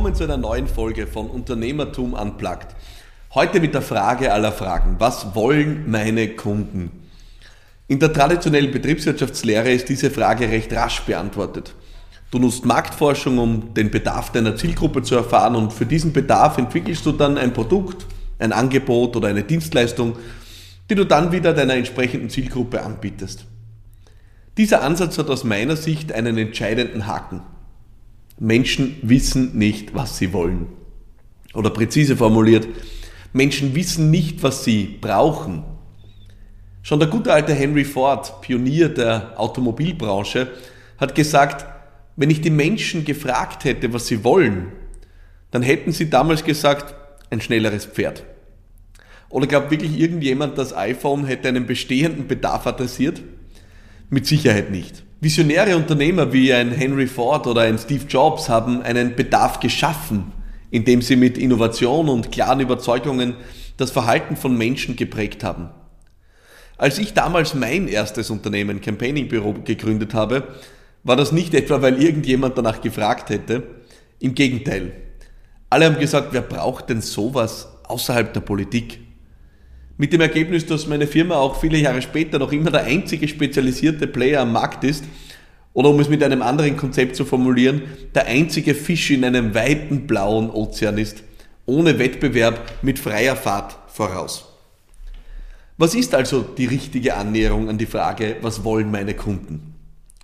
[0.00, 2.68] willkommen zu einer neuen Folge von Unternehmertum Unplugged.
[3.34, 4.96] Heute mit der Frage aller Fragen.
[4.98, 6.90] Was wollen meine Kunden?
[7.86, 11.74] In der traditionellen Betriebswirtschaftslehre ist diese Frage recht rasch beantwortet.
[12.30, 17.04] Du nutzt Marktforschung, um den Bedarf deiner Zielgruppe zu erfahren und für diesen Bedarf entwickelst
[17.04, 18.06] du dann ein Produkt,
[18.38, 20.16] ein Angebot oder eine Dienstleistung,
[20.88, 23.44] die du dann wieder deiner entsprechenden Zielgruppe anbietest.
[24.56, 27.42] Dieser Ansatz hat aus meiner Sicht einen entscheidenden Haken.
[28.40, 30.66] Menschen wissen nicht, was sie wollen.
[31.52, 32.66] Oder präzise formuliert,
[33.32, 35.62] Menschen wissen nicht, was sie brauchen.
[36.82, 40.48] Schon der gute alte Henry Ford, Pionier der Automobilbranche,
[40.98, 41.66] hat gesagt,
[42.16, 44.72] wenn ich die Menschen gefragt hätte, was sie wollen,
[45.50, 46.94] dann hätten sie damals gesagt,
[47.28, 48.24] ein schnelleres Pferd.
[49.28, 53.22] Oder glaubt wirklich irgendjemand, das iPhone hätte einen bestehenden Bedarf adressiert?
[54.08, 55.04] Mit Sicherheit nicht.
[55.22, 60.32] Visionäre Unternehmer wie ein Henry Ford oder ein Steve Jobs haben einen Bedarf geschaffen,
[60.70, 63.34] indem sie mit Innovation und klaren Überzeugungen
[63.76, 65.68] das Verhalten von Menschen geprägt haben.
[66.78, 70.54] Als ich damals mein erstes Unternehmen Campaigning Büro gegründet habe,
[71.04, 73.62] war das nicht etwa, weil irgendjemand danach gefragt hätte.
[74.20, 74.92] Im Gegenteil.
[75.68, 79.00] Alle haben gesagt, wer braucht denn sowas außerhalb der Politik?
[80.00, 84.06] Mit dem Ergebnis, dass meine Firma auch viele Jahre später noch immer der einzige spezialisierte
[84.06, 85.04] Player am Markt ist,
[85.74, 87.82] oder um es mit einem anderen Konzept zu formulieren,
[88.14, 91.22] der einzige Fisch in einem weiten blauen Ozean ist,
[91.66, 94.46] ohne Wettbewerb mit freier Fahrt voraus.
[95.76, 99.74] Was ist also die richtige Annäherung an die Frage, was wollen meine Kunden?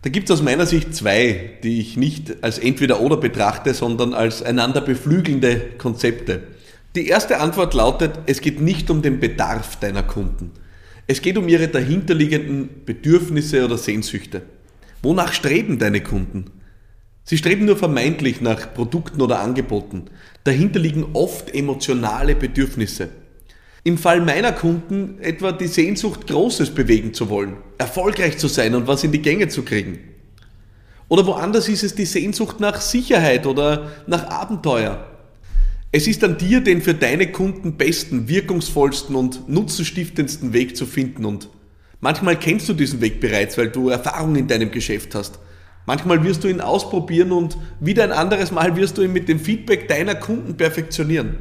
[0.00, 4.14] Da gibt es aus meiner Sicht zwei, die ich nicht als entweder oder betrachte, sondern
[4.14, 6.55] als einander beflügelnde Konzepte.
[6.96, 10.52] Die erste Antwort lautet, es geht nicht um den Bedarf deiner Kunden.
[11.06, 14.40] Es geht um ihre dahinterliegenden Bedürfnisse oder Sehnsüchte.
[15.02, 16.46] Wonach streben deine Kunden?
[17.22, 20.06] Sie streben nur vermeintlich nach Produkten oder Angeboten.
[20.44, 23.10] Dahinter liegen oft emotionale Bedürfnisse.
[23.84, 28.86] Im Fall meiner Kunden etwa die Sehnsucht, Großes bewegen zu wollen, erfolgreich zu sein und
[28.86, 29.98] was in die Gänge zu kriegen.
[31.08, 35.15] Oder woanders ist es die Sehnsucht nach Sicherheit oder nach Abenteuer.
[35.92, 41.24] Es ist an dir, den für deine Kunden besten, wirkungsvollsten und nutzenstiftendsten Weg zu finden
[41.24, 41.48] und
[42.00, 45.38] manchmal kennst du diesen Weg bereits, weil du Erfahrung in deinem Geschäft hast.
[45.86, 49.38] Manchmal wirst du ihn ausprobieren und wieder ein anderes Mal wirst du ihn mit dem
[49.38, 51.38] Feedback deiner Kunden perfektionieren.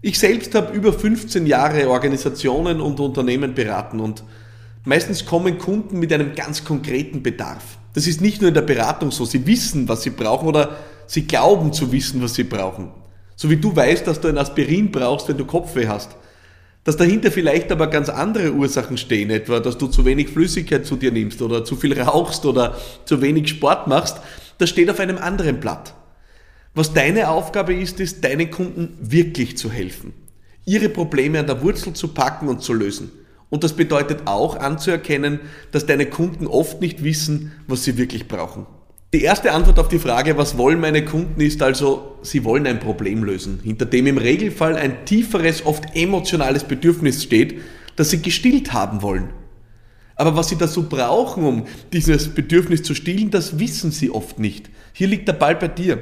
[0.00, 4.24] Ich selbst habe über 15 Jahre Organisationen und Unternehmen beraten und
[4.84, 7.78] meistens kommen Kunden mit einem ganz konkreten Bedarf.
[7.92, 9.26] Das ist nicht nur in der Beratung so.
[9.26, 10.78] Sie wissen, was sie brauchen oder
[11.08, 12.90] Sie glauben zu wissen, was sie brauchen.
[13.34, 16.10] So wie du weißt, dass du ein Aspirin brauchst, wenn du Kopfweh hast.
[16.84, 20.96] Dass dahinter vielleicht aber ganz andere Ursachen stehen, etwa, dass du zu wenig Flüssigkeit zu
[20.96, 22.76] dir nimmst oder zu viel rauchst oder
[23.06, 24.18] zu wenig Sport machst,
[24.58, 25.94] das steht auf einem anderen Blatt.
[26.74, 30.12] Was deine Aufgabe ist, ist, deinen Kunden wirklich zu helfen.
[30.66, 33.10] Ihre Probleme an der Wurzel zu packen und zu lösen.
[33.48, 35.40] Und das bedeutet auch anzuerkennen,
[35.72, 38.66] dass deine Kunden oft nicht wissen, was sie wirklich brauchen.
[39.14, 42.78] Die erste Antwort auf die Frage, was wollen meine Kunden, ist also, sie wollen ein
[42.78, 47.58] Problem lösen, hinter dem im Regelfall ein tieferes, oft emotionales Bedürfnis steht,
[47.96, 49.30] das sie gestillt haben wollen.
[50.14, 54.68] Aber was sie dazu brauchen, um dieses Bedürfnis zu stillen, das wissen sie oft nicht.
[54.92, 55.98] Hier liegt der Ball bei dir.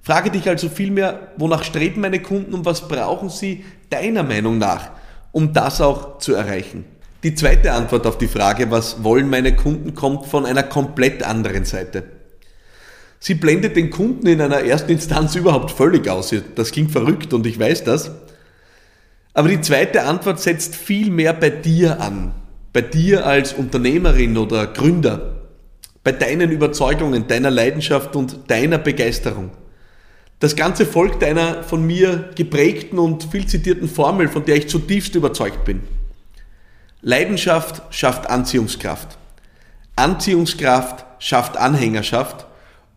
[0.00, 4.92] Frage dich also vielmehr, wonach streben meine Kunden und was brauchen sie deiner Meinung nach,
[5.32, 6.86] um das auch zu erreichen.
[7.22, 11.66] Die zweite Antwort auf die Frage, was wollen meine Kunden, kommt von einer komplett anderen
[11.66, 12.19] Seite.
[13.22, 16.34] Sie blendet den Kunden in einer ersten Instanz überhaupt völlig aus.
[16.54, 18.10] Das klingt verrückt und ich weiß das.
[19.34, 22.34] Aber die zweite Antwort setzt viel mehr bei dir an.
[22.72, 25.42] Bei dir als Unternehmerin oder Gründer.
[26.02, 29.50] Bei deinen Überzeugungen, deiner Leidenschaft und deiner Begeisterung.
[30.38, 35.14] Das Ganze folgt einer von mir geprägten und viel zitierten Formel, von der ich zutiefst
[35.14, 35.82] überzeugt bin.
[37.02, 39.18] Leidenschaft schafft Anziehungskraft.
[39.96, 42.46] Anziehungskraft schafft Anhängerschaft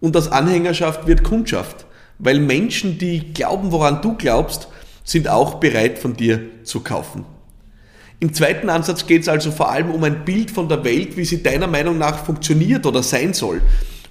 [0.04, 1.86] und aus Anhängerschaft wird Kundschaft,
[2.20, 4.68] weil Menschen, die glauben, woran du glaubst,
[5.06, 7.24] sind auch bereit von dir zu kaufen.
[8.20, 11.24] Im zweiten Ansatz geht es also vor allem um ein Bild von der Welt, wie
[11.24, 13.62] sie deiner Meinung nach funktioniert oder sein soll.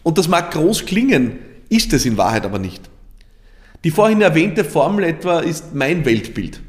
[0.02, 2.88] Und das mag groß klingen, ist es in Wahrheit aber nicht.
[3.84, 6.62] Die vorhin erwähnte Formel etwa ist mein Weltbild.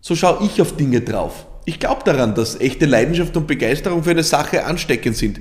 [0.00, 1.44] So schaue ich auf Dinge drauf.
[1.66, 5.40] Ich glaube daran, dass echte Leidenschaft und Begeisterung für eine Sache ansteckend sind.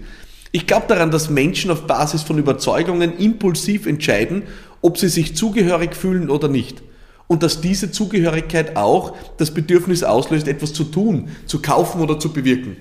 [0.52, 4.44] Ich glaube daran, dass Menschen auf Basis von Überzeugungen impulsiv entscheiden,
[4.82, 6.82] ob sie sich zugehörig fühlen oder nicht.
[7.28, 12.34] Und dass diese Zugehörigkeit auch das Bedürfnis auslöst, etwas zu tun, zu kaufen oder zu
[12.34, 12.78] bewirken.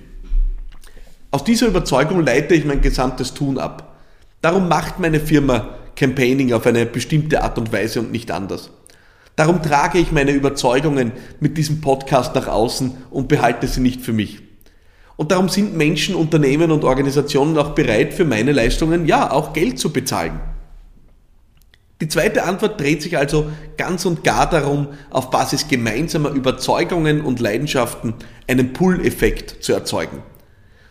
[1.29, 3.97] Aus dieser Überzeugung leite ich mein gesamtes Tun ab.
[4.41, 8.71] Darum macht meine Firma Campaigning auf eine bestimmte Art und Weise und nicht anders.
[9.35, 14.13] Darum trage ich meine Überzeugungen mit diesem Podcast nach außen und behalte sie nicht für
[14.13, 14.48] mich.
[15.19, 19.77] Und darum sind Menschen, Unternehmen und Organisationen auch bereit, für meine Leistungen ja auch Geld
[19.77, 20.39] zu bezahlen.
[21.99, 27.41] Die zweite Antwort dreht sich also ganz und gar darum, auf Basis gemeinsamer Überzeugungen und
[27.41, 28.13] Leidenschaften
[28.47, 30.23] einen Pull-Effekt zu erzeugen.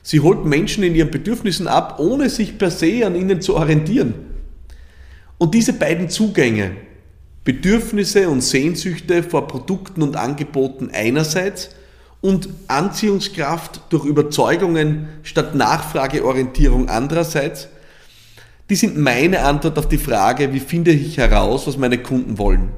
[0.02, 4.12] Sie holt Menschen in ihren Bedürfnissen ab, ohne sich per se an ihnen zu orientieren.
[5.38, 6.72] Und diese beiden Zugänge,
[7.44, 11.70] Bedürfnisse und Sehnsüchte vor Produkten und Angeboten einerseits
[12.20, 17.68] und Anziehungskraft durch Überzeugungen statt Nachfrageorientierung andererseits,
[18.70, 22.70] die sind meine Antwort auf die Frage, wie finde ich heraus, was meine Kunden wollen.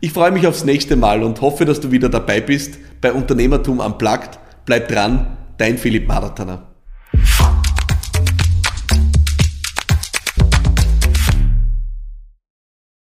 [0.00, 3.80] Ich freue mich aufs nächste Mal und hoffe, dass du wieder dabei bist bei Unternehmertum
[3.80, 4.38] am Plagt.
[4.64, 6.69] Bleib dran, dein Philipp Maratana.